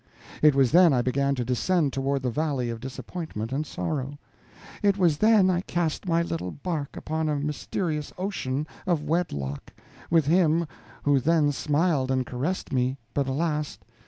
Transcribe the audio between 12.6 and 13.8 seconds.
me, but, alas!